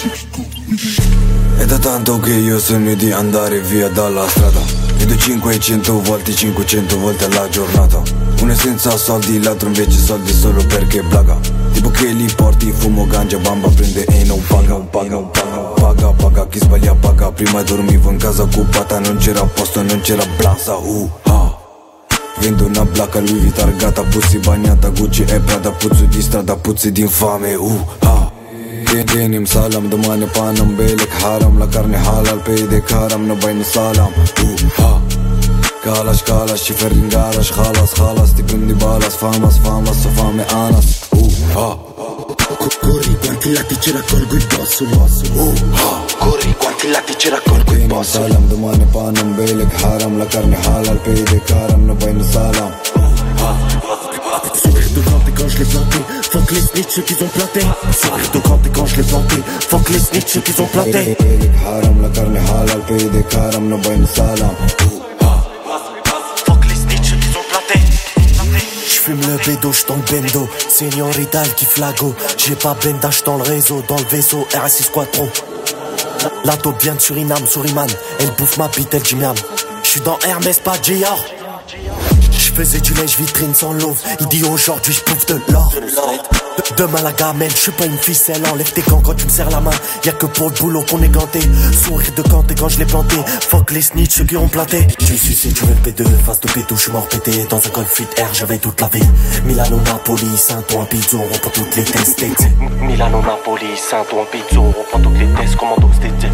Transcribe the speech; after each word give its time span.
È 0.00 1.64
da 1.64 1.76
tanto 1.78 2.20
che 2.20 2.32
io 2.32 2.60
sogno 2.60 2.94
di 2.94 3.10
andare 3.10 3.58
via 3.58 3.88
dalla 3.88 4.28
strada. 4.28 4.60
Vedo 4.94 5.16
500 5.16 6.02
volte 6.02 6.32
500 6.32 6.98
volte 7.00 7.24
alla 7.24 7.48
giornata. 7.48 8.00
Uno 8.40 8.54
senza 8.54 8.96
soldi, 8.96 9.42
l'altro 9.42 9.66
invece 9.66 9.98
soldi 9.98 10.32
solo 10.32 10.64
perché 10.66 11.02
blaga 11.02 11.36
Tipo 11.72 11.90
che 11.90 12.12
li 12.12 12.30
porti, 12.32 12.70
fumo 12.70 13.08
ganja, 13.08 13.38
bamba 13.38 13.66
prende 13.70 14.04
e 14.04 14.22
non 14.22 14.40
paga. 14.46 14.76
Paga, 14.76 15.18
paga, 15.18 15.58
paga, 15.74 16.12
paga 16.12 16.46
Chi 16.46 16.60
sbaglia 16.60 16.94
paga. 16.94 17.32
Prima 17.32 17.62
dormivo 17.62 18.10
in 18.10 18.18
casa 18.18 18.44
occupata 18.44 19.00
Non 19.00 19.16
c'era 19.16 19.42
posto, 19.46 19.82
non 19.82 20.00
c'era 20.00 20.24
blasa, 20.36 20.76
uh, 20.76 21.10
ah 21.22 21.58
Vendo 22.38 22.66
una 22.66 22.84
blacca, 22.84 23.18
lui 23.18 23.40
vi 23.40 23.50
targata, 23.50 24.04
puzzi 24.04 24.38
bagnata, 24.38 24.90
Gucci 24.90 25.24
e 25.24 25.40
Prada, 25.40 25.72
puzzo 25.72 26.04
di 26.04 26.22
strada, 26.22 26.54
puzzi 26.54 26.92
di 26.92 27.00
infame, 27.00 27.54
uh, 27.54 27.86
ah 27.98 28.37
ديني 28.92 29.38
مسالم 29.38 29.90
دماني 29.90 30.26
بانم 30.36 30.76
بيلك 30.76 31.12
حرام 31.12 31.62
لكرني 31.62 31.98
حلال 31.98 32.38
بيدي 32.46 32.80
كارم 32.80 33.32
نبين 33.32 33.62
سالم. 33.64 34.08
ها. 34.78 35.02
كالش 35.84 36.22
كالش 36.22 36.62
شفرين 36.62 37.08
قارش 37.10 37.52
خالص 37.52 37.94
خلاص 37.94 38.34
تكني 38.34 38.72
بالاس 38.72 39.16
فامس 39.16 39.58
فامس 39.58 40.06
وفامي 40.06 40.42
انس 40.42 41.00
ها. 41.56 41.78
Corri 42.82 43.14
quanti 43.22 43.52
lati 43.52 43.76
ci 43.80 43.90
raccolgo 43.92 44.34
il 44.34 44.46
boss 44.52 44.82
Corri 46.18 46.54
quanti 46.60 46.88
lati 46.94 47.14
ci 47.18 47.28
raccolgo 47.28 47.72
il 47.72 47.86
boss 47.86 48.12
سلام 48.12 48.48
دماني 48.50 48.86
بانم 48.94 49.36
بيلك 49.36 49.72
حرام 49.72 50.18
لكرني 50.22 50.56
حلال 50.56 50.98
بيدي 51.06 51.38
كرم 51.48 51.90
نبين 51.90 52.24
سالم. 52.32 52.70
Sourire 54.62 54.88
Fuck 56.32 56.50
les 56.50 56.60
snitchs 56.60 56.94
ceux 56.96 57.24
ont 57.24 57.28
platé 57.28 57.60
Sourire 58.00 58.30
de 58.34 58.38
quand 58.46 58.60
Fuck 59.02 59.90
les 59.90 59.98
snitches 59.98 60.42
qu'ils 60.42 60.60
ont 60.60 60.66
Fuck 66.44 66.64
les 66.68 66.74
snitches 66.74 67.12
qu'ils 67.12 67.36
ont 67.36 67.44
planté 67.48 67.78
J'fume 68.86 69.20
le 69.20 69.36
bédo, 69.46 69.70
dans 69.86 69.96
le 69.96 70.02
bendo. 70.02 70.48
Señorita 70.68 71.42
qui 71.56 71.64
flago. 71.64 72.14
J'ai 72.36 72.56
pas 72.56 72.76
bendage 72.82 73.22
dans 73.24 73.36
le 73.36 73.42
réseau 73.44 73.82
Dans 73.86 73.98
le 73.98 74.04
vaisseau 74.04 74.46
RS6 74.52 74.90
Quattro 74.90 75.28
La 76.44 76.56
dope 76.56 76.82
vient 76.82 76.94
de 76.94 77.00
Suriname, 77.00 77.46
Suriman 77.46 77.88
Elle 78.18 78.32
bouffe 78.32 78.56
ma 78.58 78.68
bite, 78.68 78.92
elle 78.94 79.02
dit 79.02 79.14
miam. 79.14 79.36
J'suis 79.84 80.00
dans 80.00 80.18
Hermès, 80.26 80.58
pas 80.58 80.76
Dior 80.78 81.24
J'faisais 82.58 82.80
du 82.80 82.92
linge 82.94 83.16
vitrine 83.16 83.54
sans 83.54 83.72
l'ouvre 83.72 84.02
Il 84.18 84.26
dit 84.26 84.42
aujourd'hui 84.42 84.92
j'bouffe 84.92 85.26
de 85.26 85.40
l'or. 85.52 85.72
De- 85.76 86.74
Demain 86.76 87.02
la 87.02 87.12
gamelle, 87.12 87.52
j'suis 87.52 87.70
pas 87.70 87.86
une 87.86 87.96
ficelle. 87.96 88.42
Enlève 88.52 88.72
tes 88.72 88.80
gants 88.82 89.00
quand 89.00 89.14
tu 89.14 89.26
me 89.26 89.30
serres 89.30 89.50
la 89.50 89.60
main. 89.60 89.70
Y'a 90.04 90.10
que 90.10 90.26
pour 90.26 90.50
le 90.50 90.56
boulot 90.56 90.82
qu'on 90.90 91.00
est 91.00 91.08
ganté. 91.08 91.38
Sourire 91.84 92.10
de 92.16 92.22
et 92.50 92.54
quand 92.56 92.68
je 92.68 92.80
l'ai 92.80 92.84
planté. 92.84 93.14
Fuck 93.48 93.70
les 93.70 93.80
snitch 93.80 94.10
ceux 94.10 94.24
qui 94.24 94.36
ont 94.36 94.48
planté. 94.48 94.88
Tu 94.98 95.16
sucé, 95.16 95.52
tu 95.52 95.64
veux 95.66 95.72
le 95.72 95.88
P2 95.92 96.04
Face 96.26 96.40
de 96.40 96.50
pétou, 96.50 96.76
j'suis 96.76 96.90
mort 96.90 97.06
pété. 97.06 97.46
Dans 97.48 97.58
un 97.64 97.70
golf 97.70 97.96
8 97.96 98.20
R, 98.20 98.34
j'avais 98.34 98.58
toute 98.58 98.80
la 98.80 98.88
vie. 98.88 99.06
Milano, 99.44 99.76
Napoli, 99.76 100.36
Saint-Ouen, 100.36 100.84
Pizzo 100.86 101.20
On 101.32 101.38
prend 101.38 101.50
toutes 101.50 101.76
les 101.76 101.84
tests. 101.84 102.24
Milano, 102.80 103.22
Napoli, 103.22 103.76
Saint-Ouen, 103.76 104.26
Pizzo 104.32 104.62
On 104.62 104.72
prend 104.90 104.98
toutes 104.98 105.16
les 105.16 105.28
tests. 105.28 105.54
Commando, 105.54 105.88
c'était 105.94 106.28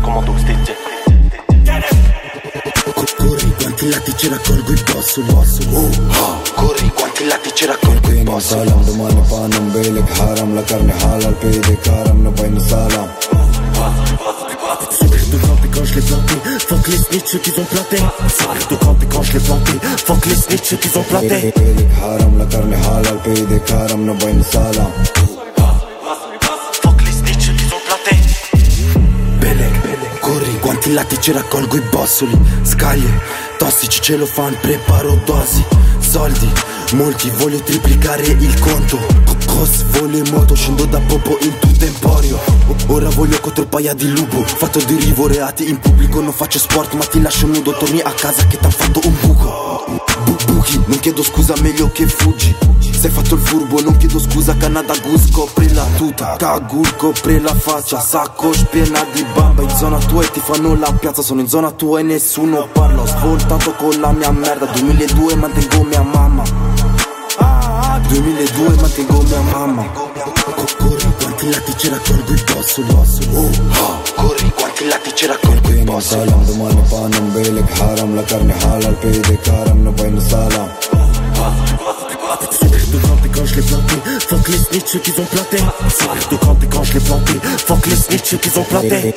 Commando, 0.00 0.32
c'était 0.38 0.93
quanti 3.84 3.88
lati 3.90 4.16
ci 4.16 4.28
raccolgo 4.28 4.72
il 4.72 4.82
boss, 4.84 5.20
boss, 5.20 5.58
oh. 5.72 6.42
Corri 6.54 6.92
quanti 6.94 7.26
lati 7.26 7.50
ci 7.54 7.66
raccolgo 7.66 8.40
salam, 8.40 8.84
domani 8.84 9.20
panam, 9.28 9.70
belek 9.72 10.18
haram, 10.18 10.54
la 10.54 10.62
carne 10.62 10.92
halal, 10.92 11.34
pede 11.34 11.78
karam, 11.82 12.22
no 12.22 12.30
bajn 12.30 12.60
salam 12.60 13.08
Sourire 14.90 15.26
de 15.28 15.36
et 15.36 15.70
quand 15.70 15.84
je 15.84 15.94
l'ai 15.94 16.00
planté 16.00 16.34
Fuck 16.66 16.88
les 16.88 16.96
snitches 16.96 17.40
qu'ils 17.42 17.60
ont 17.60 17.64
planté 17.64 17.96
Sourire 18.38 18.68
de 18.68 18.74
et 18.74 19.08
quand 19.08 19.22
je 19.22 19.32
l'ai 19.32 19.40
planté 19.40 19.72
Fuck 20.06 20.26
les 20.26 20.34
snitches 20.34 20.78
qu'ils 20.80 20.98
ont 20.98 21.02
planté 21.02 21.52
carne 22.50 22.74
halal, 22.74 23.18
pede 23.22 23.62
karam, 23.64 24.04
no 24.04 24.14
bajn 24.14 24.42
salam 24.44 24.90
Fuck 26.82 27.02
les 27.02 27.12
snitches 27.12 27.56
qu'ils 27.56 27.74
ont 27.74 27.82
planté 27.86 28.16
Belek, 29.40 29.82
belek 29.82 30.20
Corri 30.22 30.58
quanti 30.60 30.92
lati 30.94 31.20
ci 31.20 31.32
raccolgo 31.32 31.76
i 31.76 31.82
bossoli 31.92 32.38
Scaglie, 32.62 33.12
tossici 33.56 34.00
cellophane 34.00 34.56
Preparo 34.56 35.20
dosi, 35.24 35.64
soldi 35.98 36.50
Molti 36.92 37.30
voglio 37.30 37.60
triplicare 37.60 38.22
il 38.22 38.58
conto. 38.60 38.98
Cross, 39.46 39.82
vole, 39.98 40.22
moto 40.30 40.54
Scendo 40.54 40.84
da 40.84 41.00
popo 41.00 41.36
in 41.40 41.58
tutto 41.58 41.84
emporio 41.84 42.38
Ora 42.88 43.08
voglio 43.10 43.40
contro 43.40 43.66
paia 43.66 43.94
di 43.94 44.08
lupo. 44.08 44.42
Fatto 44.44 44.78
derivo, 44.80 45.26
reati 45.26 45.68
in 45.68 45.78
pubblico 45.78 46.20
Non 46.20 46.32
faccio 46.32 46.58
sport 46.58 46.94
ma 46.94 47.04
ti 47.04 47.20
lascio 47.20 47.46
nudo. 47.46 47.72
Torni 47.72 48.00
a 48.00 48.12
casa 48.12 48.46
che 48.46 48.58
t'han 48.58 48.70
fatto 48.70 49.00
un 49.04 49.14
buco 49.20 50.13
Bu- 50.46 50.52
Buchi, 50.54 50.82
non 50.86 50.98
chiedo 51.00 51.22
scusa 51.22 51.54
meglio 51.62 51.90
che 51.92 52.06
fuggi. 52.06 52.54
Sei 52.80 53.10
fatto 53.10 53.34
il 53.34 53.40
furbo, 53.40 53.80
non 53.82 53.96
chiedo 53.96 54.18
scusa 54.18 54.56
Canada 54.56 54.94
Goose 55.02 55.30
copri 55.30 55.72
la 55.72 55.84
tuta. 55.96 56.36
Cagul 56.36 56.96
copri 56.96 57.40
la 57.40 57.54
faccia 57.54 58.00
Saccosh 58.00 58.64
piena 58.70 59.04
di 59.12 59.24
bamba. 59.34 59.62
In 59.62 59.70
zona 59.76 59.98
tua 59.98 60.22
e 60.24 60.30
ti 60.30 60.40
fanno 60.40 60.74
la 60.74 60.90
piazza 60.92 61.22
Sono 61.22 61.40
in 61.40 61.48
zona 61.48 61.70
tua 61.70 62.00
e 62.00 62.02
nessuno 62.02 62.68
parla. 62.72 63.02
Ho 63.02 63.06
svoltato 63.06 63.72
con 63.74 64.00
la 64.00 64.12
mia 64.12 64.30
merda. 64.30 64.66
2002 64.66 65.34
mantengo 65.36 65.84
mia 65.84 66.02
mamma. 66.02 66.42
2002 68.08 68.74
mantengo 68.80 69.22
mia 69.22 69.40
mamma 69.40 70.03
Corri, 70.78 71.08
guardi 71.18 71.50
la 71.50 71.58
ti 71.58 71.72
ce 71.76 71.90
la 71.90 71.98
colgo 71.98 72.32
i 72.32 72.44
Corri, 74.14 74.52
guardi 74.56 74.84
la 74.88 74.98
كرم 79.36 79.88
نبين 79.88 80.20
سلام 80.20 80.68
de 82.92 82.98
quand 82.98 83.24
et 83.24 83.30
quand 83.34 83.46
je 83.46 83.54
les 83.56 83.62
planté 83.62 83.94
Fuck 84.28 84.48
les 84.48 84.58
snitch 84.58 84.86
ceux 84.86 84.98
qu'ils 85.00 85.20
ont 85.20 85.24
planté 85.24 85.56
de 86.30 86.36
quand 86.36 86.62
et 86.62 86.66
quand 86.66 86.84
je 86.84 86.92
les 86.94 87.00
planté 87.00 87.32
Fuck 87.66 87.86
les 87.86 87.96
snitch 87.96 88.26
ceux 88.30 88.36
qu'ils 88.36 88.58
ont 88.58 88.64
planté 88.64 89.14